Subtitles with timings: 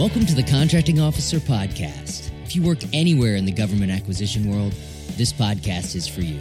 [0.00, 2.30] Welcome to the Contracting Officer Podcast.
[2.42, 4.72] If you work anywhere in the government acquisition world,
[5.18, 6.40] this podcast is for you.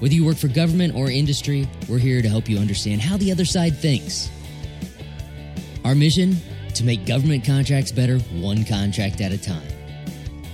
[0.00, 3.30] Whether you work for government or industry, we're here to help you understand how the
[3.30, 4.28] other side thinks.
[5.84, 6.38] Our mission?
[6.74, 9.68] To make government contracts better, one contract at a time.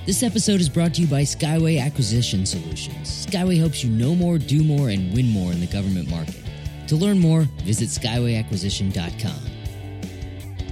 [0.05, 3.27] This episode is brought to you by Skyway Acquisition Solutions.
[3.27, 6.43] Skyway helps you know more, do more, and win more in the government market.
[6.89, 9.54] To learn more, visit skywayacquisition.com.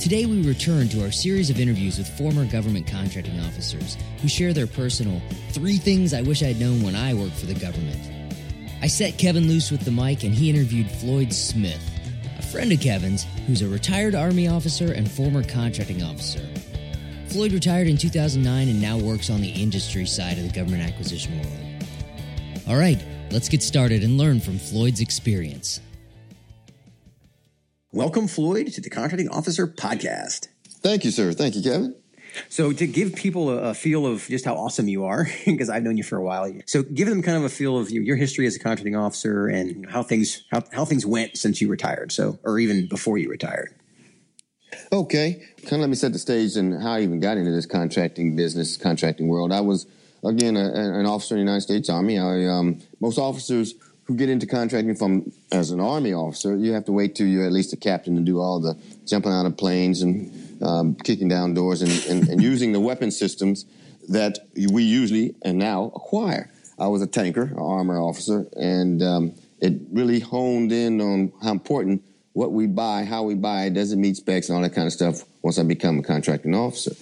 [0.03, 4.53] Today, we return to our series of interviews with former government contracting officers who share
[4.53, 8.01] their personal three things I wish I'd known when I worked for the government.
[8.83, 11.81] I set Kevin loose with the mic and he interviewed Floyd Smith,
[12.37, 16.45] a friend of Kevin's who's a retired Army officer and former contracting officer.
[17.29, 21.39] Floyd retired in 2009 and now works on the industry side of the government acquisition
[21.39, 21.85] world.
[22.67, 25.81] All right, let's get started and learn from Floyd's experience.
[27.95, 30.49] Welcome, Floyd, to the Contracting Officer Podcast.
[30.81, 31.35] Thank you, sir.
[31.35, 31.95] Thank you, Kevin.
[32.49, 35.83] So, to give people a, a feel of just how awesome you are, because I've
[35.83, 38.47] known you for a while, so give them kind of a feel of your history
[38.47, 42.39] as a contracting officer and how things how, how things went since you retired, so
[42.45, 43.75] or even before you retired.
[44.91, 47.67] Okay, kind of let me set the stage and how I even got into this
[47.67, 49.53] contracting business, contracting world.
[49.53, 49.87] I was
[50.25, 52.19] again a, an officer in the United States Army.
[52.19, 53.75] I, um, most officers
[54.13, 57.47] who get into contracting from as an army officer, you have to wait till you're
[57.47, 61.29] at least a captain to do all the jumping out of planes and um, kicking
[61.29, 63.65] down doors and, and, and, using the weapon systems
[64.11, 64.39] that
[64.71, 66.51] we usually and now acquire.
[66.79, 71.53] I was a tanker, an armor officer, and um, it really honed in on how
[71.53, 72.03] important
[72.35, 74.93] what we buy, how we buy, does it meet specs, and all that kind of
[74.93, 76.95] stuff once I become a contracting officer.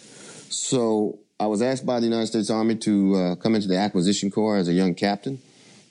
[0.48, 4.30] So I was asked by the United States Army to uh, come into the acquisition
[4.30, 5.40] corps as a young captain.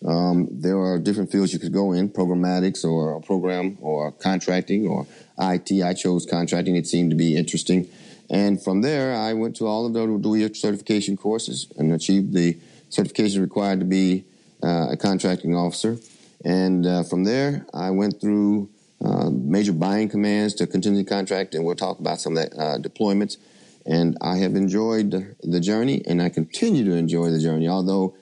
[0.05, 5.05] Um, there are different fields you could go in, programmatics or program or contracting or
[5.39, 5.83] IT.
[5.83, 6.75] I chose contracting.
[6.75, 7.89] It seemed to be interesting.
[8.29, 12.57] And from there, I went to all of the DOE certification courses and achieved the
[12.89, 14.25] certification required to be
[14.63, 15.97] uh, a contracting officer.
[16.45, 18.69] And uh, from there, I went through
[19.03, 22.77] uh, major buying commands to continue contract, and we'll talk about some of that uh,
[22.77, 23.37] deployments.
[23.85, 28.15] And I have enjoyed the journey, and I continue to enjoy the journey, although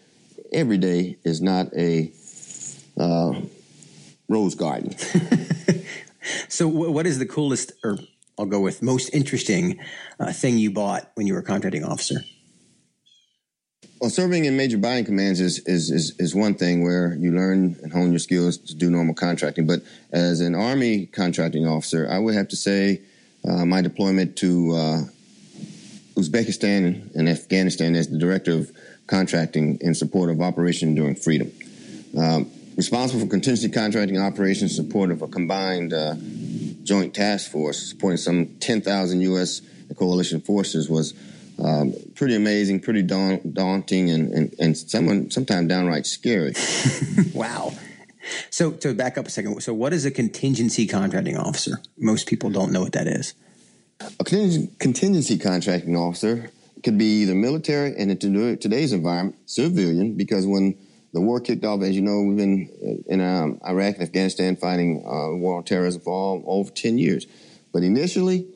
[0.52, 2.12] every day is not a
[3.00, 3.42] uh,
[4.28, 4.96] rose garden.
[6.48, 7.98] so, what is the coolest, or
[8.38, 9.80] I'll go with most interesting
[10.20, 12.22] uh, thing you bought when you were a contracting officer?
[14.00, 17.76] Well, serving in major buying commands is, is, is, is, one thing where you learn
[17.82, 19.66] and hone your skills to do normal contracting.
[19.66, 19.82] But
[20.12, 23.02] as an Army contracting officer, I would have to say
[23.48, 25.02] uh, my deployment to uh,
[26.14, 28.72] Uzbekistan and Afghanistan as the director of
[29.08, 31.52] contracting in support of Operation Enduring Freedom.
[32.18, 36.16] Um, responsible for contingency contracting operations in support of a combined uh,
[36.84, 39.62] joint task force supporting some 10,000 U.S.
[39.98, 41.14] coalition forces was
[41.64, 46.54] um, pretty amazing, pretty daunting, and, and, and someone sometimes downright scary.
[47.34, 47.74] wow.
[48.50, 51.82] So to back up a second, so what is a contingency contracting officer?
[51.98, 53.34] Most people don't know what that is.
[54.20, 56.52] A contingency contracting officer
[56.84, 60.78] could be either military and in today's environment, civilian, because when
[61.14, 64.56] the war kicked off, as you know, we've been uh, in um, Iraq and Afghanistan
[64.56, 67.26] fighting uh, war on terrorism for all, over 10 years.
[67.74, 68.48] But initially,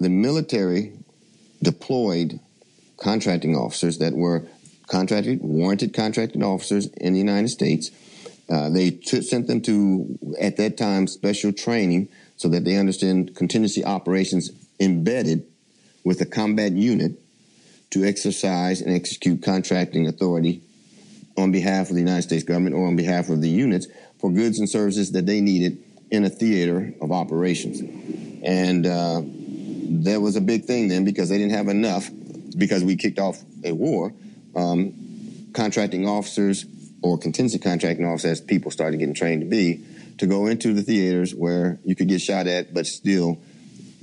[0.00, 0.92] the military
[1.62, 2.40] deployed
[2.98, 4.44] contracting officers that were
[4.86, 7.90] contracted, warranted contracting officers in the United States.
[8.50, 13.34] Uh, they t- sent them to, at that time, special training so that they understand
[13.34, 15.46] contingency operations embedded
[16.04, 17.12] with a combat unit
[17.90, 20.62] to exercise and execute contracting authority
[21.36, 23.86] on behalf of the United States government or on behalf of the units
[24.20, 27.80] for goods and services that they needed in a theater of operations.
[28.44, 29.22] And uh,
[30.04, 32.10] that was a big thing then because they didn't have enough
[32.56, 34.12] because we kicked off a war.
[34.54, 34.94] Um,
[35.52, 36.66] contracting officers
[37.02, 39.84] or contingency contracting officers, as people started getting trained to be,
[40.18, 43.38] to go into the theaters where you could get shot at but still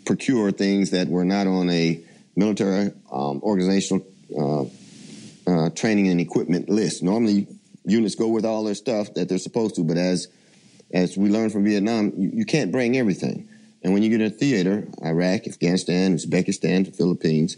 [0.06, 2.04] procure things that were not on a
[2.36, 4.06] military um, organizational
[4.38, 4.64] uh,
[5.48, 7.04] uh, training and equipment list.
[7.04, 7.48] Normally,
[7.86, 10.28] units go with all their stuff that they're supposed to, but as
[10.94, 13.48] as we learned from Vietnam, you, you can't bring everything.
[13.84, 17.58] And when you get in a theater, Iraq, Afghanistan, Uzbekistan, the Philippines,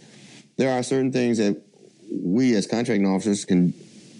[0.57, 1.61] there are certain things that
[2.11, 3.73] we as contracting officers can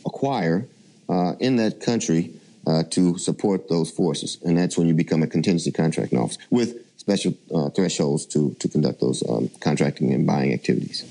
[0.05, 0.67] acquire
[1.07, 2.33] uh, in that country
[2.65, 4.37] uh, to support those forces.
[4.43, 8.67] And that's when you become a contingency contracting officer with special uh, thresholds to to
[8.69, 11.03] conduct those um, contracting and buying activities.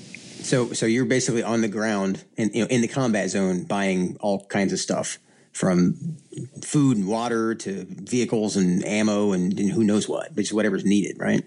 [0.43, 4.17] So, so you're basically on the ground in you know in the combat zone buying
[4.19, 5.19] all kinds of stuff
[5.51, 6.17] from
[6.61, 10.83] food and water to vehicles and ammo and, and who knows what, which is whatever's
[10.83, 11.43] needed, right?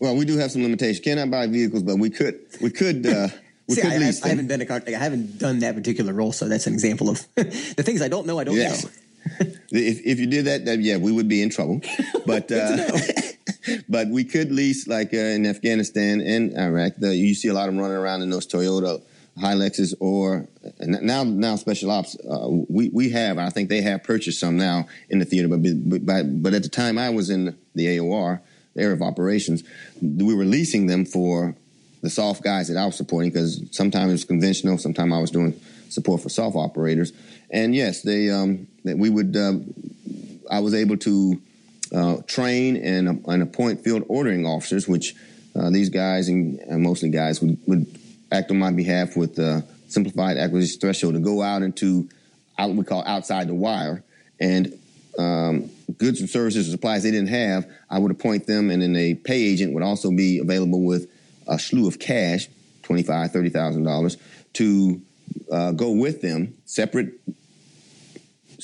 [0.00, 0.98] Well, we do have some limitations.
[1.00, 3.28] Cannot buy vehicles, but we could we could uh,
[3.68, 6.32] we See, I, I, I haven't been a, con- I haven't done that particular role,
[6.32, 8.38] so that's an example of the things I don't know.
[8.40, 8.84] I don't Yes.
[8.84, 8.90] know.
[9.70, 11.80] If, if you did that, then yeah, we would be in trouble.
[12.26, 12.90] But uh,
[13.88, 16.94] but we could lease like uh, in Afghanistan and Iraq.
[16.98, 19.02] The, you see a lot of them running around in those Toyota
[19.38, 20.46] Hiluxes or
[20.78, 22.16] and now now special ops.
[22.18, 25.48] Uh, we we have I think they have purchased some now in the theater.
[25.48, 25.60] But
[26.06, 28.40] but but at the time I was in the AOR,
[28.74, 29.64] the area of operations,
[30.00, 31.56] we were leasing them for
[32.02, 35.30] the SOF guys that I was supporting because sometimes it was conventional, sometimes I was
[35.30, 35.58] doing
[35.88, 37.12] support for SOF operators.
[37.50, 39.36] And yes, they um, that we would.
[39.36, 39.54] Uh,
[40.50, 41.40] I was able to
[41.94, 45.14] uh, train and, and appoint field ordering officers, which
[45.54, 47.86] uh, these guys and, and mostly guys would, would
[48.32, 52.08] act on my behalf with uh, simplified acquisition threshold to go out into
[52.58, 54.02] out we call outside the wire
[54.40, 54.72] and
[55.18, 57.66] um, goods and services and supplies they didn't have.
[57.88, 61.08] I would appoint them, and then a pay agent would also be available with
[61.46, 62.48] a slew of cash,
[62.82, 64.16] twenty five, thirty thousand dollars,
[64.54, 65.00] to
[65.52, 67.12] uh, go with them, separate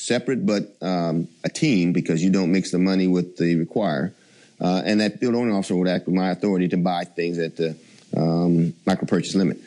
[0.01, 4.13] separate but um, a team because you don't mix the money with the require.
[4.61, 7.57] Uh, and that field ordering officer would act with my authority to buy things at
[7.57, 7.77] the
[8.17, 9.59] um, micro purchase limit.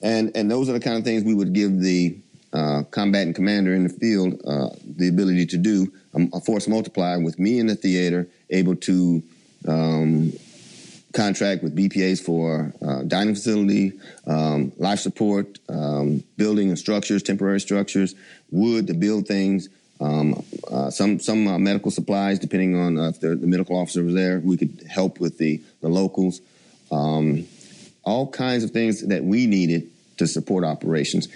[0.00, 2.16] And and those are the kind of things we would give the
[2.52, 5.92] uh, combatant commander in the field uh, the ability to do.
[6.14, 9.22] Um, a force multiplier with me in the theater, able to
[9.66, 10.32] um,
[11.12, 13.92] contract with BPAs for uh, dining facility,
[14.26, 18.14] um, life support, um, building and structures, temporary structures,
[18.50, 19.68] wood to build things.
[20.00, 24.14] Um, uh, some some uh, medical supplies, depending on uh, if the, medical officer was
[24.14, 26.40] there, we could help with the the locals.
[26.90, 27.46] Um,
[28.04, 29.88] all kinds of things that we needed
[30.18, 31.28] to support operations,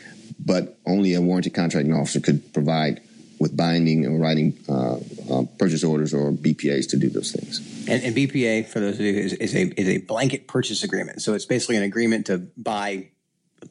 [0.44, 3.00] but only a warranted contracting officer could provide
[3.38, 4.96] with binding and writing uh,
[5.30, 7.75] uh, purchase orders or BPAs to do those things.
[7.88, 11.22] And, and BPA, for those of you, is, is a is a blanket purchase agreement.
[11.22, 13.08] So it's basically an agreement to buy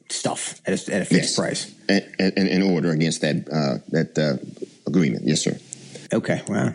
[0.08, 1.36] stuff at a, at a fixed Yes.
[1.36, 1.74] price.
[1.88, 4.36] and, and, and order against that uh, that uh,
[4.86, 5.24] agreement.
[5.26, 5.58] Yes, sir.
[6.12, 6.72] Okay, wow.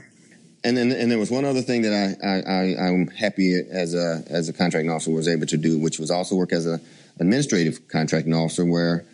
[0.64, 3.96] And then and there was one other thing that I, I, I I'm happy as
[3.96, 6.80] a as a contracting officer was able to do, which was also work as an
[7.20, 9.06] administrative contracting officer, where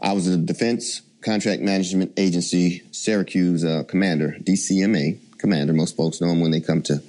[0.00, 5.72] I was a Defense Contract Management Agency Syracuse uh, commander, DCMA commander.
[5.72, 7.00] Most folks know him when they come to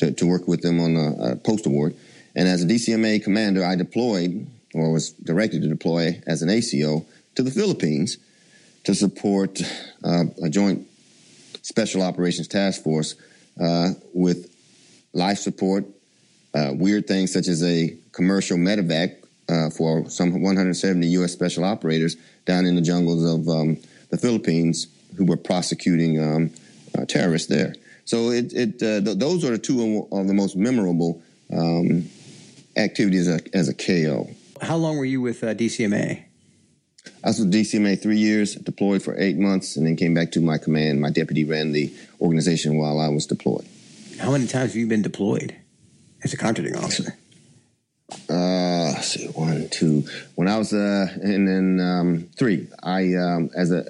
[0.00, 1.94] to, to work with them on a, a post award.
[2.34, 7.04] And as a DCMA commander, I deployed or was directed to deploy as an ACO
[7.34, 8.18] to the Philippines
[8.84, 9.60] to support
[10.04, 10.86] uh, a joint
[11.62, 13.14] special operations task force
[13.60, 14.54] uh, with
[15.12, 15.84] life support,
[16.54, 19.16] uh, weird things such as a commercial medevac
[19.48, 21.32] uh, for some 170 U.S.
[21.32, 22.16] special operators
[22.46, 23.76] down in the jungles of um,
[24.10, 24.86] the Philippines
[25.16, 26.50] who were prosecuting um,
[26.96, 27.74] uh, terrorists there.
[28.10, 31.22] So it, it uh, th- those are the two of the most memorable
[31.52, 32.10] um,
[32.76, 34.28] activities as a, as a KO.
[34.60, 36.24] How long were you with uh, DCMA?
[37.22, 40.40] I was with DCMA three years, deployed for eight months, and then came back to
[40.40, 41.00] my command.
[41.00, 43.64] My deputy ran the organization while I was deployed.
[44.18, 45.54] How many times have you been deployed
[46.24, 47.16] as a contracting officer?
[48.28, 50.02] Uh, let's see, one, two.
[50.34, 52.66] When I was uh, and then um, three.
[52.82, 53.84] I um, as a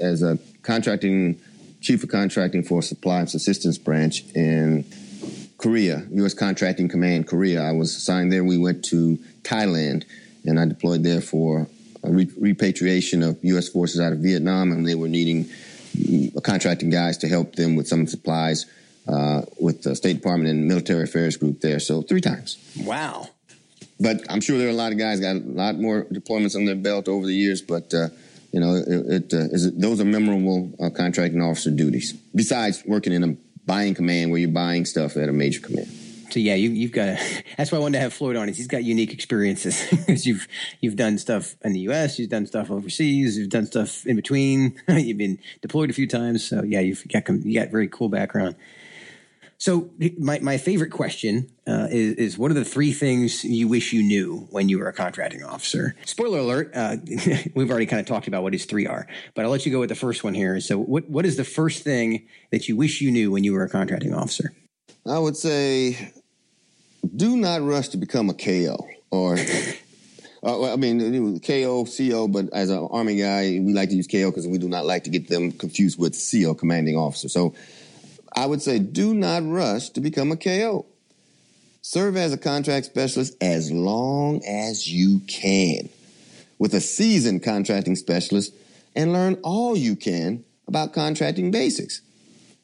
[0.00, 1.40] as a contracting
[1.84, 4.84] chief of contracting for supply and assistance branch in
[5.58, 6.32] Korea, U.S.
[6.34, 7.62] Contracting Command Korea.
[7.62, 8.42] I was assigned there.
[8.42, 10.04] We went to Thailand,
[10.46, 11.68] and I deployed there for
[12.02, 13.68] a re- repatriation of U.S.
[13.68, 15.44] forces out of Vietnam, and they were needing
[15.96, 18.64] mm, contracting guys to help them with some supplies
[19.06, 21.78] uh, with the State Department and Military Affairs Group there.
[21.80, 23.28] So three times Wow.
[24.00, 26.64] but I'm sure there are a lot of guys got a lot more deployments on
[26.64, 27.60] their belt over the years.
[27.60, 28.08] But uh,
[28.54, 32.12] you know, it, it, uh, is those are memorable uh, contracting officer duties.
[32.12, 35.88] Besides working in a buying command where you're buying stuff at a major command.
[36.30, 37.18] So yeah, you, you've got.
[37.58, 38.48] That's why I wanted to have Floyd on.
[38.48, 40.46] Is he's got unique experiences because you've
[40.80, 44.80] you've done stuff in the U.S., you've done stuff overseas, you've done stuff in between.
[44.88, 48.54] you've been deployed a few times, so yeah, you've got you got very cool background.
[49.58, 53.92] So my my favorite question uh, is is what are the three things you wish
[53.92, 55.94] you knew when you were a contracting officer?
[56.04, 56.96] Spoiler alert: uh,
[57.54, 59.80] we've already kind of talked about what his three are, but I'll let you go
[59.80, 60.60] with the first one here.
[60.60, 63.64] So what what is the first thing that you wish you knew when you were
[63.64, 64.52] a contracting officer?
[65.06, 66.12] I would say,
[67.14, 69.38] do not rush to become a KO or.
[70.46, 74.30] Uh, I mean, KO, CO, but as an Army guy, we like to use KO
[74.30, 77.30] because we do not like to get them confused with CO, commanding officer.
[77.30, 77.54] So
[78.34, 80.86] I would say do not rush to become a KO.
[81.82, 85.88] Serve as a contract specialist as long as you can
[86.58, 88.54] with a seasoned contracting specialist
[88.96, 92.00] and learn all you can about contracting basics.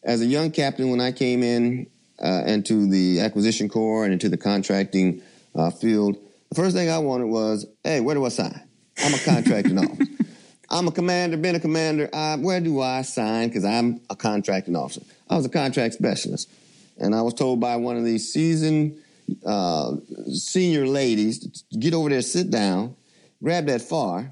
[0.02, 1.86] As a young captain, when I came in,
[2.22, 5.22] uh, into the acquisition corps and into the contracting
[5.54, 6.16] uh, field,
[6.48, 8.60] the first thing I wanted was, hey, where do I sign?
[8.98, 10.04] I'm a contracting officer.
[10.70, 12.08] I'm a commander, been a commander.
[12.12, 13.48] I, where do I sign?
[13.48, 15.02] Because I'm a contracting officer.
[15.28, 16.48] I was a contract specialist.
[16.98, 18.96] And I was told by one of these seasoned
[19.44, 19.96] uh,
[20.32, 21.38] senior ladies
[21.70, 22.94] to get over there, sit down,
[23.42, 24.30] grab that FAR,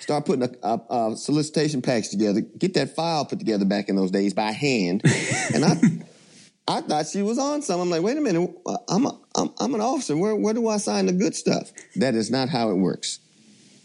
[0.00, 3.96] start putting a, a, a, solicitation package together, get that file put together back in
[3.96, 5.02] those days by hand.
[5.54, 5.80] and I
[6.66, 7.82] I thought she was on something.
[7.82, 8.50] I'm like, wait a minute,
[8.88, 10.16] I'm, a, I'm, I'm an officer.
[10.16, 11.70] Where, where do I sign the good stuff?
[11.96, 13.18] That is not how it works.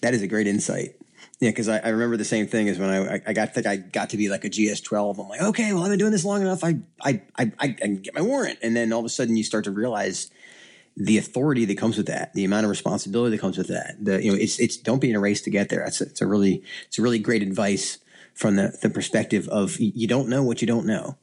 [0.02, 0.96] That is a great insight.
[1.40, 3.78] Yeah, because I, I, remember the same thing as when I, I got think I
[3.78, 5.20] got to be like a GS twelve.
[5.20, 6.64] I'm like, okay, well I've been doing this long enough.
[6.64, 9.44] I I, I I can get my warrant, and then all of a sudden you
[9.44, 10.30] start to realize
[10.98, 13.96] the authority that comes with that, the amount of responsibility that comes with that.
[14.04, 15.82] The you know it's it's don't be in a race to get there.
[15.86, 18.00] It's a, it's a really it's a really great advice
[18.34, 21.18] from the the perspective of you don't know what you don't know.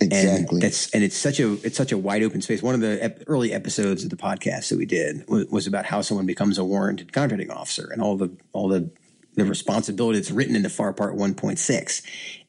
[0.00, 0.56] Exactly.
[0.56, 2.62] And that's and it's such a it's such a wide open space.
[2.62, 5.84] One of the ep- early episodes of the podcast that we did was, was, about
[5.84, 8.90] how someone becomes a warranted contracting officer and all the all the
[9.34, 12.02] the responsibility that's written into FAR Part 1.6.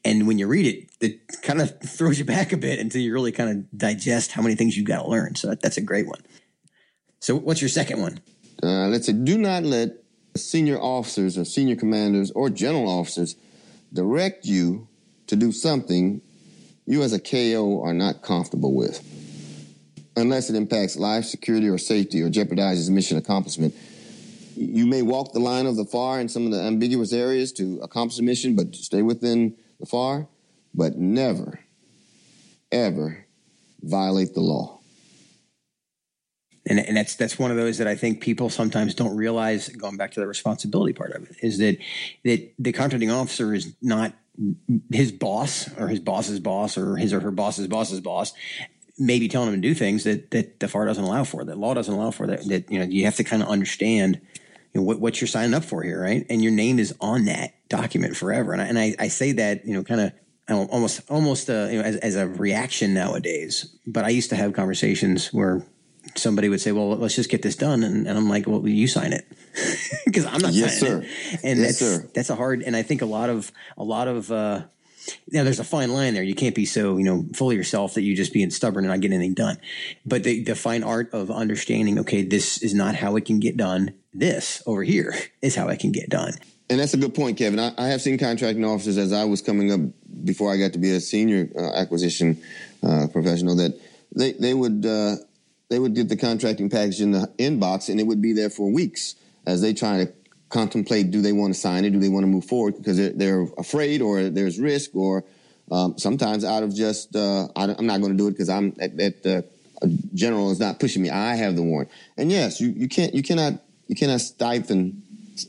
[0.04, 3.12] And when you read it, it kind of throws you back a bit until you
[3.12, 5.34] really kind of digest how many things you've got to learn.
[5.34, 6.20] So that, that's a great one.
[7.20, 8.20] So what's your second one?
[8.62, 9.90] Uh, let's say do not let
[10.36, 13.36] senior officers or senior commanders or general officers
[13.92, 14.88] direct you
[15.26, 16.20] to do something
[16.86, 19.00] you as a KO are not comfortable with.
[20.16, 23.74] Unless it impacts life, security, or safety or jeopardizes mission accomplishment,
[24.56, 27.80] you may walk the line of the FAR in some of the ambiguous areas to
[27.82, 30.28] accomplish the mission, but stay within the FAR,
[30.74, 31.60] but never,
[32.70, 33.26] ever
[33.82, 34.78] violate the law.
[36.64, 39.68] And, and that's that's one of those that I think people sometimes don't realize.
[39.68, 41.76] Going back to the responsibility part of it, is that
[42.24, 44.14] that the contracting officer is not
[44.90, 48.32] his boss or his boss's boss or his or her boss's boss's boss
[49.02, 51.74] maybe telling them to do things that that the FAR doesn't allow for, that law
[51.74, 52.26] doesn't allow for.
[52.26, 54.20] That that you know you have to kind of understand
[54.72, 56.24] you know, what, what you're signing up for here, right?
[56.30, 58.52] And your name is on that document forever.
[58.52, 60.12] And I, and I, I say that, you know, kind of
[60.48, 63.76] almost, almost, uh, you know, as, as a reaction nowadays.
[63.86, 65.64] But I used to have conversations where
[66.16, 67.82] somebody would say, well, let's just get this done.
[67.82, 69.26] And, and I'm like, well, you sign it
[70.06, 71.08] because I'm not yes, signing sir.
[71.32, 71.40] it.
[71.42, 72.10] And yes, that's, sir.
[72.14, 74.62] that's a hard, and I think a lot of, a lot of, uh,
[75.30, 76.22] now there's a fine line there.
[76.22, 78.90] You can't be so, you know, full of yourself that you just being stubborn and
[78.92, 79.58] not getting anything done.
[80.04, 83.56] But the, the fine art of understanding, okay, this is not how it can get
[83.56, 83.94] done.
[84.14, 86.34] This over here is how it can get done.
[86.68, 87.58] And that's a good point, Kevin.
[87.58, 89.80] I, I have seen contracting officers as I was coming up
[90.24, 92.42] before I got to be a senior uh, acquisition
[92.82, 93.78] uh, professional that
[94.14, 95.16] they they would uh,
[95.68, 98.70] they would get the contracting package in the inbox and it would be there for
[98.70, 99.16] weeks
[99.46, 100.12] as they try to
[100.52, 103.12] contemplate do they want to sign it, do they want to move forward because they're,
[103.12, 105.24] they're afraid or there's risk or
[105.70, 108.74] um, sometimes out of just uh, I, am not going to do it because I'm
[108.78, 109.42] at, at uh,
[110.12, 111.10] general is not pushing me.
[111.10, 113.54] I have the warrant, and yes, you, you can't you cannot
[113.88, 114.92] you cannot stifle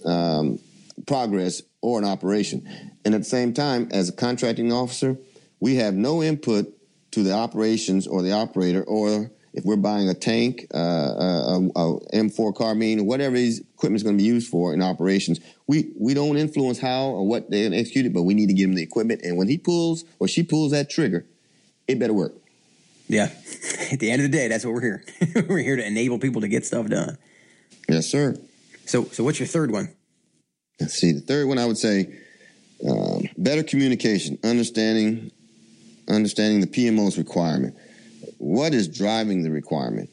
[0.06, 0.60] um,
[1.06, 2.66] progress or an operation.
[3.04, 5.18] And at the same time, as a contracting officer,
[5.60, 6.74] we have no input
[7.12, 12.00] to the operations or the operator or if we're buying a tank, uh, a, a,
[12.14, 16.14] M4 carbine, whatever his equipment is going to be used for in operations, we, we
[16.14, 18.82] don't influence how or what they execute it, but we need to give them the
[18.82, 19.22] equipment.
[19.24, 21.26] And when he pulls or she pulls that trigger,
[21.88, 22.34] it better work.
[23.08, 23.26] Yeah.
[23.92, 25.04] At the end of the day, that's what we're here.
[25.48, 27.18] we're here to enable people to get stuff done.
[27.88, 28.36] Yes, sir.
[28.86, 29.94] So, so what's your third one?
[30.80, 31.12] Let's see.
[31.12, 32.12] The third one, I would say,
[32.90, 35.32] um, better communication, understanding,
[36.10, 37.76] understanding the PMO's requirement
[38.44, 40.10] what is driving the requirement?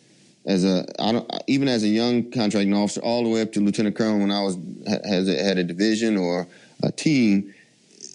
[0.47, 3.61] As a, I don't, even as a young contracting officer, all the way up to
[3.61, 4.57] lieutenant colonel, when I was
[5.05, 6.47] has a, had a division or
[6.83, 7.53] a team,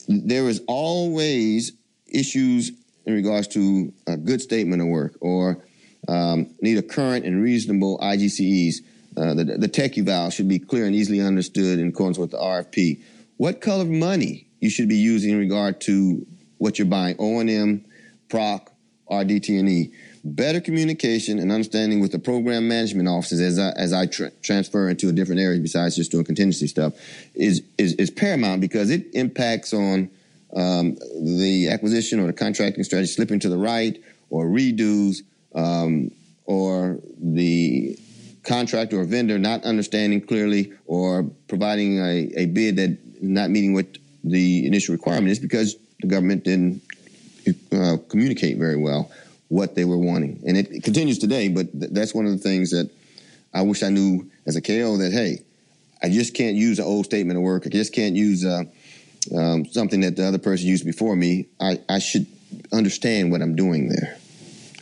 [0.07, 1.74] there was always
[2.07, 2.72] issues
[3.05, 5.63] in regards to a good statement of work or
[6.07, 8.77] um, need a current and reasonable IGCEs.
[9.17, 12.38] Uh, the, the tech eval should be clear and easily understood in accordance with the
[12.38, 13.01] RFP.
[13.38, 16.25] What color of money you should be using in regard to
[16.57, 17.86] what you're buying, O&M,
[18.29, 18.72] PROC,
[19.12, 19.91] RDT&E
[20.25, 24.89] better communication and understanding with the program management offices as I, as I tra- transfer
[24.89, 26.94] into a different area besides just doing contingency stuff
[27.36, 30.10] is, is, is paramount because it impacts on
[30.55, 34.01] um, the acquisition or the contracting strategy slipping to the right
[34.32, 35.17] or redos
[35.53, 36.10] um,
[36.46, 37.96] or the
[38.44, 43.86] contractor or vendor not understanding clearly or providing a, a bid that not meeting what
[44.24, 46.82] the initial requirement is because the government didn't
[47.72, 49.12] uh, communicate very well
[49.50, 50.42] what they were wanting.
[50.48, 52.90] And it, it continues today, but th- that's one of the things that
[53.54, 55.44] I wish I knew as a KO that, hey,
[56.02, 57.66] I just can't use an old statement of work.
[57.66, 58.64] I just can't use uh,
[59.36, 61.48] um, something that the other person used before me.
[61.60, 62.28] I, I should
[62.72, 64.18] understand what I'm doing there.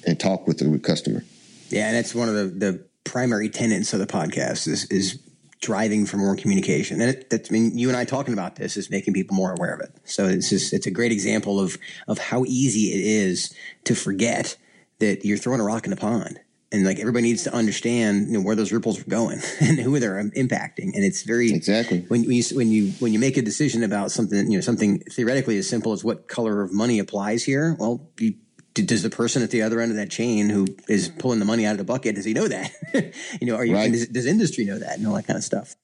[0.06, 1.24] and talk with the customer.
[1.70, 5.20] Yeah, and that's one of the, the primary tenets of the podcast is, is
[5.64, 7.00] driving for more communication.
[7.02, 9.54] And it, that's, I mean, you and I talking about this is making people more
[9.54, 9.96] aware of it.
[10.04, 11.78] So it's just, it's a great example of,
[12.08, 13.56] of how easy it is
[13.86, 14.58] to forget
[15.00, 16.42] that you're throwing a rock in the pond.
[16.74, 20.00] And like everybody needs to understand you know, where those ripples are going and who
[20.00, 20.94] they're impacting.
[20.96, 24.12] And it's very exactly when, when you when you when you make a decision about
[24.12, 27.76] something, you know, something theoretically as simple as what color of money applies here.
[27.80, 28.34] Well, you
[28.74, 31.66] does the person at the other end of that chain who is pulling the money
[31.66, 32.72] out of the bucket does he know that?
[33.42, 33.92] You know are you right.
[33.92, 35.76] does, does, industry know that and all that kind of stuff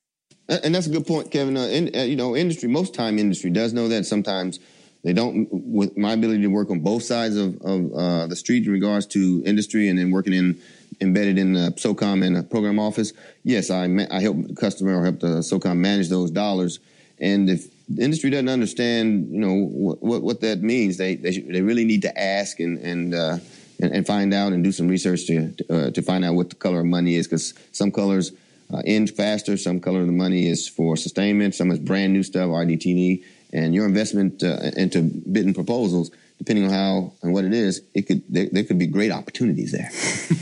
[0.48, 1.58] and that's a good point kevin.
[1.58, 4.60] Uh, in, uh, you know industry most time industry does know that sometimes
[5.04, 8.66] they don't with my ability to work on both sides of, of uh, the street
[8.66, 10.60] in regards to industry and then working in
[11.02, 15.04] embedded in the SOCOM and the program office yes i i help the customer or
[15.04, 16.80] help the SOCOM manage those dollars
[17.20, 20.98] and if the industry doesn't understand, you know, what, what, what that means.
[20.98, 23.38] They, they, they really need to ask and, and, uh,
[23.82, 26.56] and, and, find out and do some research to, uh, to find out what the
[26.56, 28.32] color of money is because some colors
[28.72, 32.22] uh, end faster, some color of the money is for sustainment, some is brand new
[32.22, 37.82] stuff, RDT&E, your investment uh, into bidding proposals depending on how and what it is,
[37.94, 39.92] it could there, there could be great opportunities there.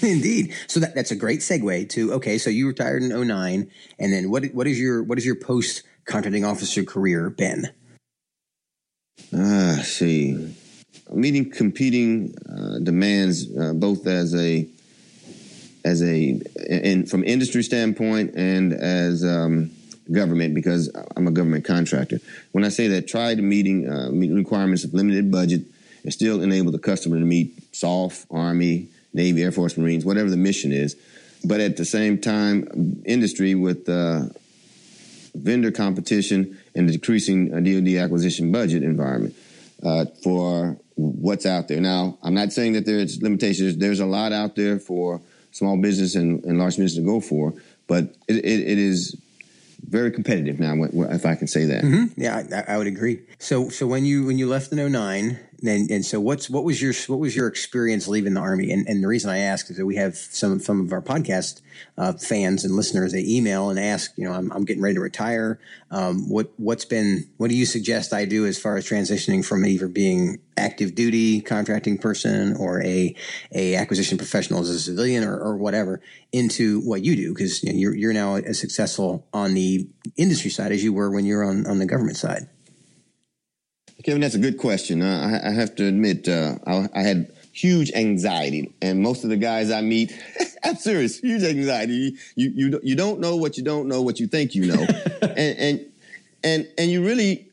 [0.11, 0.53] Indeed.
[0.67, 2.37] So that, that's a great segue to okay.
[2.37, 5.81] So you retired in 09, and then what what is your what is your post
[6.07, 7.69] contracting officer career been?
[9.33, 10.55] Ah, uh, see,
[11.13, 14.67] meeting competing uh, demands uh, both as a
[15.85, 19.69] as a in from industry standpoint and as um,
[20.11, 22.19] government because I'm a government contractor.
[22.51, 25.63] When I say that, try to meeting uh, requirements of limited budget
[26.03, 30.37] and still enable the customer to meet SOF, Army, Navy, Air Force, Marines, whatever the
[30.37, 30.95] mission is.
[31.43, 34.27] But at the same time, industry with uh,
[35.37, 39.35] vendor competition and the decreasing DoD uh, acquisition budget environment
[39.83, 41.81] uh, for what's out there.
[41.81, 43.77] Now, I'm not saying that there's limitations.
[43.77, 47.53] There's a lot out there for small business and, and large business to go for,
[47.87, 49.15] but it, it, it is
[49.87, 51.83] very competitive now, if I can say that.
[51.83, 52.21] Mm-hmm.
[52.21, 53.21] Yeah, I, I, would agree.
[53.39, 56.81] So, so when you when you left in 09, and, and so what's what was
[56.81, 58.71] your what was your experience leaving the army?
[58.71, 61.61] And, and the reason I ask is that we have some some of our podcast
[61.97, 63.11] uh, fans and listeners.
[63.11, 65.59] They email and ask, you know, I'm, I'm getting ready to retire.
[65.89, 69.65] Um, what what's been what do you suggest I do as far as transitioning from
[69.65, 73.15] either being active duty contracting person or a
[73.51, 77.73] a acquisition professional as a civilian or, or whatever into what you do because you
[77.73, 81.43] know, you're you're now as successful on the industry side as you were when you're
[81.43, 82.47] on on the government side.
[84.03, 85.01] Kevin, that's a good question.
[85.01, 89.31] Uh, I, I, have to admit, uh, I, I, had huge anxiety, and most of
[89.31, 90.15] the guys I meet,
[90.63, 92.15] I'm serious, huge anxiety.
[92.35, 94.85] You, you you don't know what you don't know what you think you know,
[95.21, 95.85] and and
[96.43, 97.47] and and you really,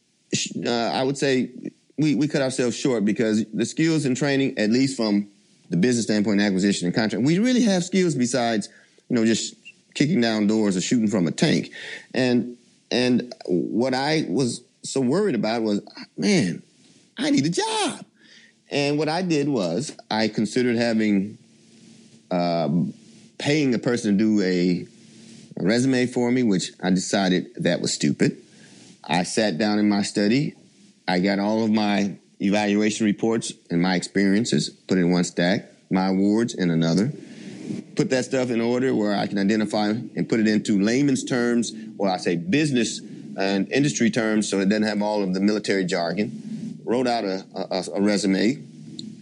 [0.66, 1.50] uh, I would say,
[1.96, 5.28] we we cut ourselves short because the skills and training, at least from
[5.70, 8.68] the business standpoint, acquisition and contract, we really have skills besides
[9.08, 9.54] you know just
[9.94, 11.70] kicking down doors or shooting from a tank,
[12.12, 12.58] and
[12.90, 15.80] and what I was so worried about was,
[16.16, 16.62] man,
[17.16, 18.04] I need a job.
[18.70, 21.38] And what I did was I considered having
[22.30, 22.92] um,
[23.38, 24.86] paying a person to do a,
[25.58, 28.40] a resume for me, which I decided that was stupid.
[29.02, 30.54] I sat down in my study.
[31.06, 36.08] I got all of my evaluation reports and my experiences put in one stack, my
[36.08, 37.12] awards in another.
[37.96, 41.72] Put that stuff in order where I can identify and put it into layman's terms,
[41.96, 43.00] or I say business
[43.38, 46.80] and industry terms, so it doesn't have all of the military jargon.
[46.84, 48.62] Wrote out a, a, a resume,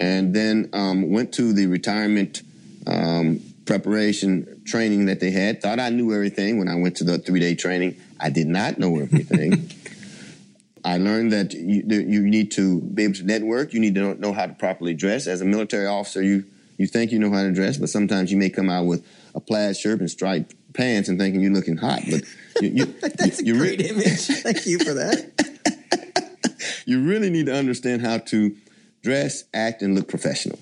[0.00, 2.42] and then um, went to the retirement
[2.86, 5.62] um, preparation training that they had.
[5.62, 7.96] Thought I knew everything when I went to the three day training.
[8.18, 9.70] I did not know everything.
[10.84, 13.72] I learned that you, you, need to be able to network.
[13.72, 15.28] You need to know how to properly dress.
[15.28, 16.44] As a military officer, you
[16.76, 19.40] you think you know how to dress, but sometimes you may come out with a
[19.40, 22.00] plaid shirt and striped pants and thinking you're looking hot.
[22.10, 22.22] But
[22.60, 24.26] you, you, that's you, a great re- image.
[24.26, 26.32] Thank you for that.
[26.86, 28.56] you really need to understand how to
[29.02, 30.58] dress, act, and look professional.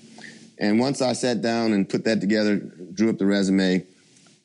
[0.57, 3.85] And once I sat down and put that together, drew up the resume,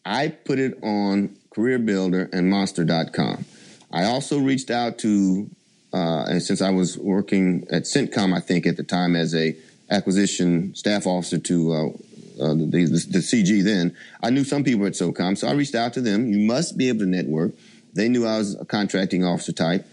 [0.05, 3.45] I put it on CareerBuilder and Monster.com.
[3.91, 5.51] I also reached out to,
[5.93, 9.57] uh, and since I was working at CENTCOM, I think at the time as a
[9.91, 11.73] acquisition staff officer to
[12.41, 15.75] uh, the, the, the, CG then, I knew some people at SOCOM, so I reached
[15.75, 16.33] out to them.
[16.33, 17.53] You must be able to network.
[17.95, 19.87] They knew I was a contracting officer type,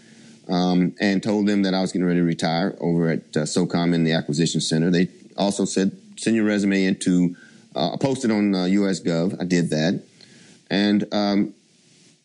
[0.48, 3.94] um, and told them that I was getting ready to retire over at uh, SOCOM
[3.94, 4.90] in the acquisition center.
[4.90, 7.36] They also said send your resume into.
[7.76, 9.40] Uh, posted on uh, US Gov.
[9.40, 10.00] I did that,
[10.70, 11.54] and um,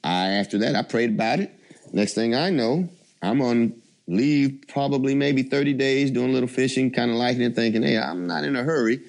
[0.03, 1.51] I after that I prayed about it.
[1.91, 2.87] Next thing I know,
[3.23, 3.73] I'm on
[4.07, 7.97] leave probably maybe 30 days doing a little fishing, kind of liking it, thinking, hey,
[7.97, 8.99] I'm not in a hurry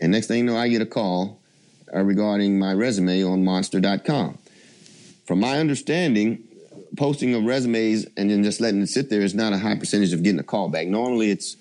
[0.00, 1.40] And next thing you know, I get a call
[1.94, 4.38] uh, regarding my resume on monster.com.
[5.26, 6.44] From my understanding,
[6.96, 10.12] posting of resumes and then just letting it sit there is not a high percentage
[10.12, 10.86] of getting a call back.
[10.86, 11.56] Normally, it's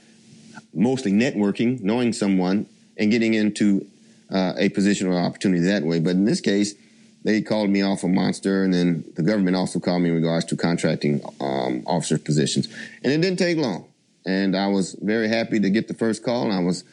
[0.74, 3.86] mostly networking, knowing someone, and getting into
[4.32, 6.00] uh, a position or opportunity that way.
[6.00, 6.76] But in this case,
[7.24, 10.46] they called me off of Monster, and then the government also called me in regards
[10.46, 12.68] to contracting um, officer positions.
[13.04, 13.86] And it didn't take long.
[14.26, 16.84] And I was very happy to get the first call, and I was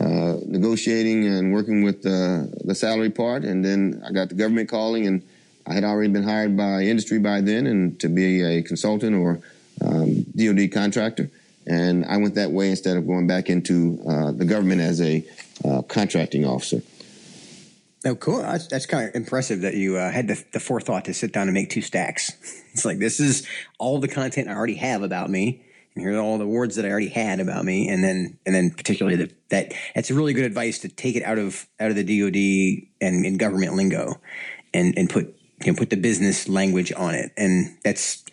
[0.00, 3.44] uh, negotiating and working with uh, the salary part.
[3.44, 5.22] And then I got the government calling, and
[5.66, 9.40] I had already been hired by industry by then and to be a consultant or
[9.84, 11.30] um, DoD contractor.
[11.66, 15.24] And I went that way instead of going back into uh, the government as a
[15.64, 16.82] uh, contracting officer.
[18.04, 18.38] Oh, cool.
[18.38, 21.48] That's, that's kind of impressive that you uh, had the, the, forethought to sit down
[21.48, 22.32] and make two stacks.
[22.76, 25.64] It's like, this is all the content I already have about me.
[25.96, 27.88] Here are all the words that I already had about me.
[27.88, 31.22] And then, and then particularly the, that, that's a really good advice to take it
[31.22, 34.20] out of, out of the DOD and in government lingo
[34.74, 37.32] and, and put, you know, put the business language on it.
[37.36, 38.24] And that's,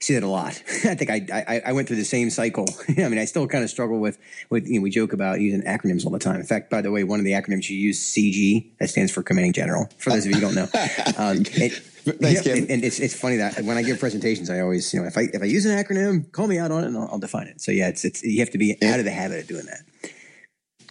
[0.00, 0.62] see that a lot.
[0.84, 2.66] I think I, I, I went through the same cycle.
[2.88, 4.18] I mean, I still kind of struggle with
[4.50, 6.36] with you know, we joke about using acronyms all the time.
[6.36, 9.22] In fact, by the way, one of the acronyms you use CG that stands for
[9.22, 9.88] Commanding General.
[9.98, 10.68] For those of you who don't know,
[11.16, 14.92] um, it, Thanks, and, and, it's it's funny that when I give presentations, I always
[14.92, 16.96] you know if I if I use an acronym, call me out on it and
[16.96, 17.60] I'll, I'll define it.
[17.60, 20.10] So yeah, it's it's you have to be out of the habit of doing that.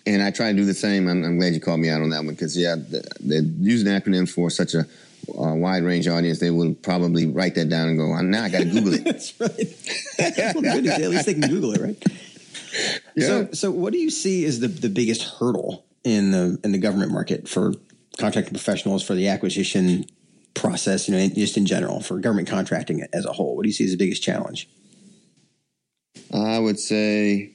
[0.06, 1.08] And I try to do the same.
[1.08, 2.76] I'm, I'm glad you called me out on that one because yeah,
[3.20, 4.86] they're using acronyms for such a
[5.30, 8.60] a wide range audience, they will probably write that down and go, now I got
[8.60, 9.04] to Google it.
[9.06, 10.56] That's right.
[10.56, 10.88] well, good.
[10.88, 12.04] At least they can Google it, right?
[13.16, 13.28] Yeah.
[13.28, 16.78] So, so what do you see as the, the biggest hurdle in the in the
[16.78, 17.74] government market for
[18.18, 20.06] contracting professionals for the acquisition
[20.54, 21.08] process?
[21.08, 23.86] You know, just in general for government contracting as a whole, what do you see
[23.86, 24.70] as the biggest challenge?
[26.34, 27.52] I would say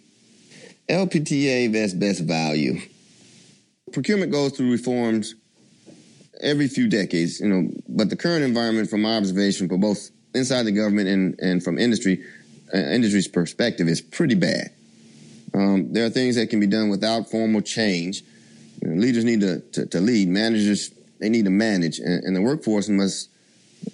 [0.89, 2.81] LPTA best best value.
[3.93, 5.35] Procurement goes through reforms
[6.41, 10.65] every few decades, you know, but the current environment from my observation for both inside
[10.65, 12.23] the government and, and from industry,
[12.75, 14.71] uh, industry's perspective is pretty bad.
[15.55, 18.23] Um, there are things that can be done without formal change.
[18.83, 20.29] You know, leaders need to, to, to, lead.
[20.29, 21.99] Managers, they need to manage.
[21.99, 23.31] And, and the workforce must,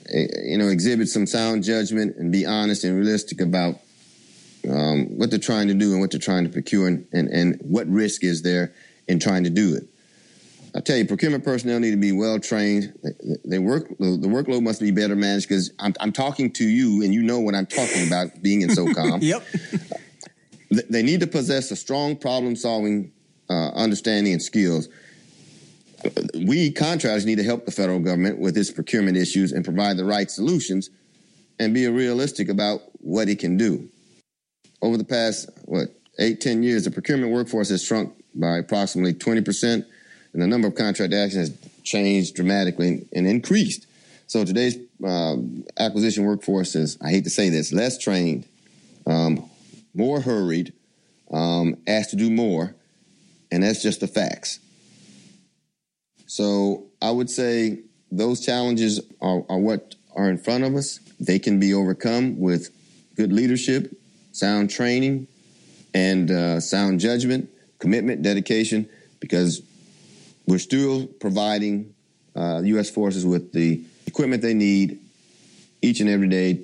[0.08, 3.76] eh, you know, exhibit some sound judgment and be honest and realistic about
[4.68, 7.60] um, what they're trying to do and what they're trying to procure and, and, and
[7.62, 8.72] what risk is there
[9.08, 9.84] in trying to do it.
[10.74, 12.98] I tell you, procurement personnel need to be well trained.
[13.44, 17.02] They, work the, the, workload must be better managed because I'm, I'm, talking to you
[17.02, 19.18] and you know what I'm talking about being in SOCOM.
[19.20, 19.46] yep.
[20.88, 23.12] they need to possess a strong problem solving
[23.50, 24.88] uh, understanding and skills.
[26.34, 30.04] We contractors need to help the federal government with its procurement issues and provide the
[30.04, 30.90] right solutions
[31.58, 33.88] and be realistic about what it can do.
[34.80, 35.88] Over the past, what,
[36.18, 39.86] eight, ten years, the procurement workforce has shrunk by approximately 20 percent
[40.32, 43.86] and the number of contract actions has changed dramatically and increased.
[44.26, 48.46] So today's um, acquisition workforce is, I hate to say this, less trained,
[49.06, 49.48] um,
[49.94, 50.72] more hurried,
[51.30, 52.74] um, asked to do more,
[53.50, 54.58] and that's just the facts.
[56.32, 60.98] So I would say those challenges are, are what are in front of us.
[61.20, 62.70] They can be overcome with
[63.16, 63.94] good leadership,
[64.32, 65.26] sound training,
[65.92, 68.88] and uh, sound judgment, commitment, dedication,
[69.20, 69.60] because
[70.46, 71.92] we're still providing
[72.34, 72.88] uh, U.S.
[72.88, 75.00] forces with the equipment they need
[75.82, 76.60] each and every day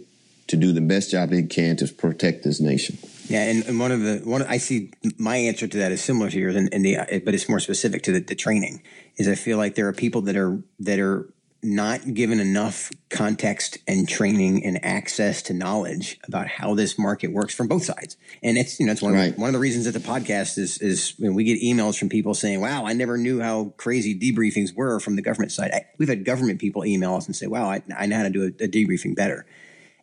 [0.47, 2.97] to do the best job they can to protect this nation.
[3.29, 6.31] Yeah, and, and one of the one I see my answer to that is similar
[6.31, 8.83] to yours, and, and the uh, but it's more specific to the, the training.
[9.17, 13.79] Is I feel like there are people that are that are not given enough context
[13.89, 18.17] and training and access to knowledge about how this market works from both sides.
[18.45, 19.31] And it's, you know, it's one, right.
[19.31, 21.99] of, the, one of the reasons that the podcast is, is when we get emails
[21.99, 25.73] from people saying, wow, I never knew how crazy debriefings were from the government side.
[25.73, 28.31] I, we've had government people email us and say, wow, I, I know how to
[28.31, 29.45] do a, a debriefing better.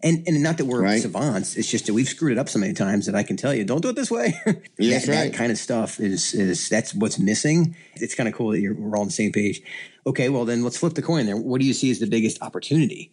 [0.06, 1.02] And, and not that we're right.
[1.02, 3.56] savants, it's just that we've screwed it up so many times that I can tell
[3.56, 4.40] you, don't do it this way.
[4.78, 5.32] Yes, that, right.
[5.32, 7.76] that kind of stuff is is that's what's missing.
[7.96, 9.62] It's kind of cool that we're all on the same page.
[10.06, 11.38] Okay, well then let's flip the coin there.
[11.38, 13.12] What do you see as the biggest opportunity?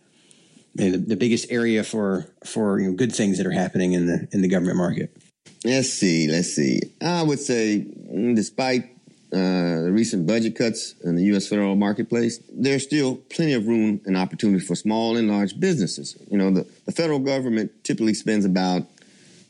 [0.75, 4.29] The, the biggest area for for you know, good things that are happening in the
[4.33, 5.17] in the government market.
[5.65, 6.29] Let's see.
[6.29, 6.81] Let's see.
[7.01, 8.92] I would say, mm, despite
[9.33, 11.49] uh, the recent budget cuts in the U.S.
[11.49, 16.17] federal marketplace, there's still plenty of room and opportunity for small and large businesses.
[16.31, 18.83] You know, the, the federal government typically spends about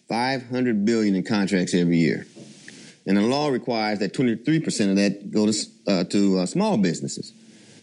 [0.08, 2.26] 500 billion in contracts every year,
[3.06, 6.76] and the law requires that 23 percent of that go to uh, to uh, small
[6.76, 7.32] businesses.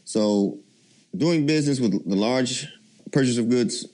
[0.05, 0.57] So,
[1.15, 2.65] doing business with the large
[3.11, 3.85] purchase of goods,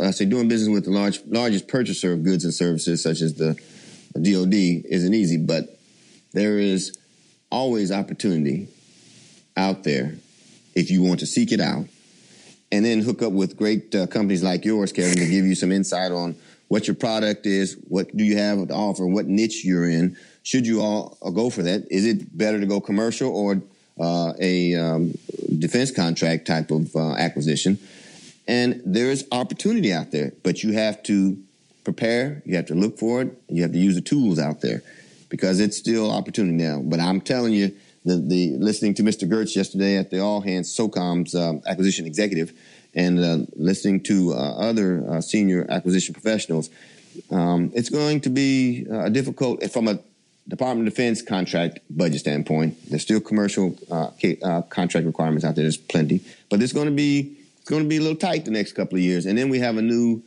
[0.00, 3.34] I say doing business with the large largest purchaser of goods and services, such as
[3.34, 3.58] the
[4.14, 5.76] DoD, isn't easy, but
[6.32, 6.96] there is
[7.50, 8.68] always opportunity
[9.56, 10.14] out there
[10.74, 11.86] if you want to seek it out
[12.70, 15.72] and then hook up with great uh, companies like yours, Kevin, to give you some
[15.72, 16.36] insight on
[16.68, 20.16] what your product is, what do you have to offer, what niche you're in.
[20.42, 21.90] Should you all uh, go for that?
[21.90, 23.62] Is it better to go commercial or
[23.98, 25.14] uh, a um,
[25.58, 27.78] defense contract type of uh, acquisition?
[28.46, 31.38] And there is opportunity out there, but you have to
[31.84, 34.82] prepare, you have to look for it, you have to use the tools out there
[35.28, 36.80] because it's still opportunity now.
[36.82, 39.28] But I'm telling you, the, the listening to Mr.
[39.28, 42.52] Geurts yesterday at the All Hands SOCOM's um, acquisition executive,
[42.94, 46.70] and uh, listening to uh, other uh, senior acquisition professionals,
[47.30, 49.98] um, it's going to be uh, difficult from a
[50.48, 52.76] Department of Defense contract budget standpoint.
[52.88, 54.10] There's still commercial uh,
[54.42, 55.64] uh, contract requirements out there.
[55.64, 58.50] There's plenty, but it's going to be it's going to be a little tight the
[58.50, 59.26] next couple of years.
[59.26, 60.22] And then we have a new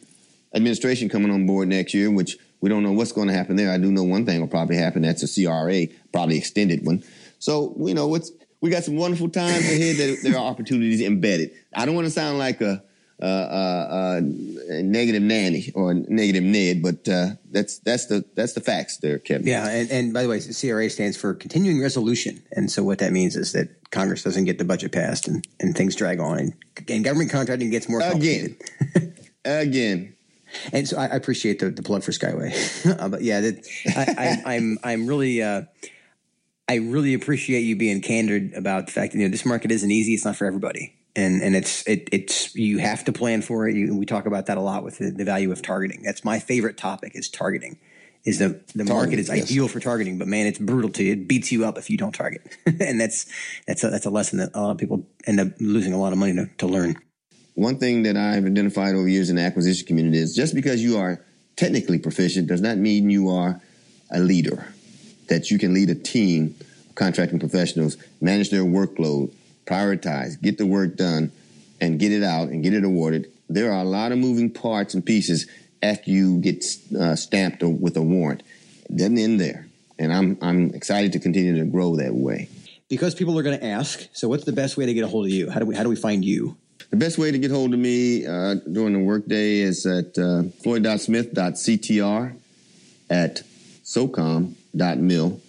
[0.54, 3.72] administration coming on board next year, which we don't know what's going to happen there.
[3.72, 5.02] I do know one thing will probably happen.
[5.02, 7.04] That's a CRA, probably extended one.
[7.40, 9.98] So you know, what's we got some wonderful times ahead.
[9.98, 11.52] That there are opportunities embedded.
[11.76, 12.84] I don't want to sound like a,
[13.20, 18.62] a, a, a negative nanny or negative Ned, but uh, that's that's the that's the
[18.62, 19.48] facts there, Kevin.
[19.48, 23.12] Yeah, and, and by the way, CRA stands for Continuing Resolution, and so what that
[23.12, 26.54] means is that Congress doesn't get the budget passed, and, and things drag on, and,
[26.88, 28.62] and government contracting gets more complicated.
[29.44, 30.16] Again, again.
[30.74, 34.26] And so I, I appreciate the, the plug for Skyway, uh, but yeah, that, I,
[34.26, 35.64] am I'm, I'm really uh,
[36.72, 39.92] I really appreciate you being candid about the fact that you know this market isn't
[39.92, 40.14] easy.
[40.14, 43.76] It's not for everybody, and and it's it, it's you have to plan for it.
[43.76, 46.02] You, we talk about that a lot with the, the, value of targeting.
[46.02, 47.78] That's my favorite topic is targeting.
[48.24, 49.52] Is the the targeting, market is yes.
[49.52, 51.12] ideal for targeting, but man, it's brutal to you.
[51.12, 53.26] It beats you up if you don't target, and that's
[53.68, 56.14] that's a, that's a lesson that a lot of people end up losing a lot
[56.14, 56.96] of money to, to learn.
[57.56, 60.98] One thing that I've identified over years in the acquisition community is just because you
[60.98, 61.22] are
[61.56, 63.62] technically proficient does not mean you are
[64.10, 64.74] a leader
[65.28, 66.56] that you can lead a team
[66.90, 69.34] of contracting professionals, manage their workload,
[69.66, 71.32] prioritize, get the work done,
[71.80, 73.32] and get it out and get it awarded.
[73.50, 75.48] There are a lot of moving parts and pieces
[75.84, 76.64] after you get
[76.98, 78.44] uh, stamped with a warrant.
[78.90, 79.68] It doesn't end there.
[79.98, 82.50] And I'm, I'm excited to continue to grow that way.
[82.90, 85.26] Because people are going to ask, so what's the best way to get a hold
[85.26, 85.50] of you?
[85.50, 86.58] How do we, how do we find you?
[86.90, 90.44] The best way to get hold of me uh, during the workday is at uh,
[90.64, 92.36] floyd.smith.ctr
[93.10, 93.44] at
[93.84, 95.42] socom.mil.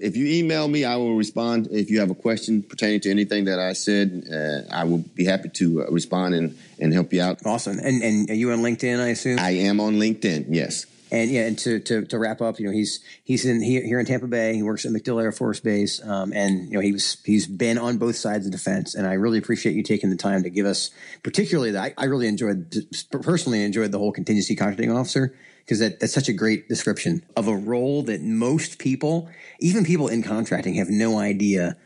[0.00, 1.68] If you email me, I will respond.
[1.70, 5.24] If you have a question pertaining to anything that I said, uh, I will be
[5.24, 7.38] happy to uh, respond and, and help you out.
[7.46, 7.78] Awesome.
[7.78, 9.38] And, and are you on LinkedIn, I assume?
[9.38, 10.84] I am on LinkedIn, yes.
[11.16, 13.98] And yeah, and to, to, to wrap up, you know, he's he's in here, here
[13.98, 14.54] in Tampa Bay.
[14.54, 17.78] He works at MacDill Air Force Base, um, and you know, he was he's been
[17.78, 18.94] on both sides of defense.
[18.94, 20.90] And I really appreciate you taking the time to give us,
[21.22, 26.00] particularly that I, I really enjoyed personally enjoyed the whole contingency contracting officer because that,
[26.00, 30.74] that's such a great description of a role that most people, even people in contracting,
[30.74, 31.76] have no idea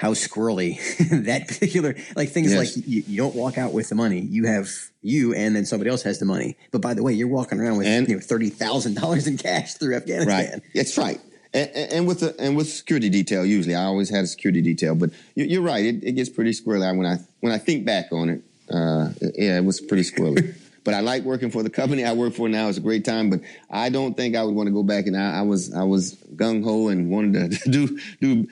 [0.00, 0.78] how squirrely
[1.26, 2.74] that particular like things yes.
[2.74, 4.20] like you, you, don't walk out with the money.
[4.20, 4.70] You have
[5.02, 6.56] you, and then somebody else has the money.
[6.70, 9.36] But by the way, you're walking around with and, you know, thirty thousand dollars in
[9.36, 10.52] cash through Afghanistan.
[10.52, 10.62] Right.
[10.74, 11.20] That's right.
[11.52, 14.94] And, and, with the and with security detail, usually I always had a security detail.
[14.94, 18.30] But you're right; it, it gets pretty squirrely when I when I think back on
[18.30, 18.42] it.
[18.70, 20.54] Uh, yeah, it was pretty squirrely.
[20.82, 22.68] But I like working for the company I work for now.
[22.68, 23.40] It's a great time, but
[23.70, 25.06] I don't think I would want to go back.
[25.06, 28.46] And I, I was I was gung ho and wanted to do do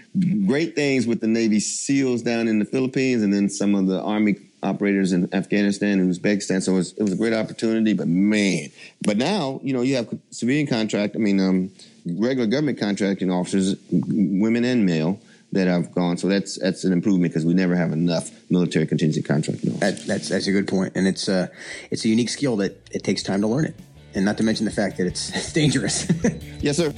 [0.47, 4.01] great things with the Navy SEALs down in the Philippines, and then some of the
[4.03, 6.63] Army operators in Afghanistan and Uzbekistan.
[6.63, 7.95] So it was, it was a great opportunity.
[7.95, 8.71] But man,
[9.03, 11.17] but now you know you have civilian contract.
[11.17, 11.71] I mean, um,
[12.07, 15.21] regular government contracting officers, women and male
[15.53, 16.19] that have gone.
[16.19, 19.77] So that's that's an improvement because we never have enough military contingency contracting.
[19.79, 21.51] That, that's that's a good point, and it's a
[21.91, 23.75] it's a unique skill that it takes time to learn it,
[24.15, 26.11] and not to mention the fact that it's, it's dangerous.
[26.61, 26.93] yes, sir.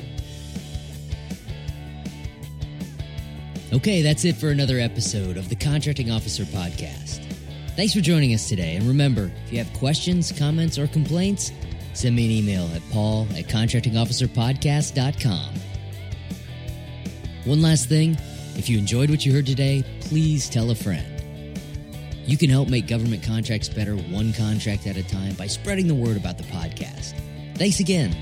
[3.73, 7.25] Okay, that's it for another episode of the Contracting Officer Podcast.
[7.77, 11.53] Thanks for joining us today, and remember, if you have questions, comments, or complaints,
[11.95, 15.55] send me an email at paul at contractingofficerpodcast.com.
[17.45, 18.19] One last thing
[18.57, 21.10] if you enjoyed what you heard today, please tell a friend.
[22.31, 25.97] You can help make government contracts better one contract at a time by spreading the
[25.97, 27.15] word about the podcast.
[27.57, 28.15] Thanks again.